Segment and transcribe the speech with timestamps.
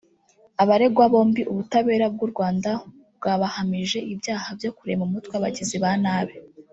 [0.63, 2.69] Abaregwa bombi ubutabera bw’u Rwanda
[3.17, 6.35] bwabahamije ibyaha byo kurema umutwe w’abagizi ba nabi